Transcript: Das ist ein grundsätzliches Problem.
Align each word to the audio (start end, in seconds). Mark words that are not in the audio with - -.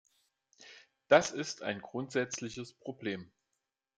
Das 1.09 1.29
ist 1.29 1.61
ein 1.61 1.79
grundsätzliches 1.79 2.73
Problem. 2.73 3.31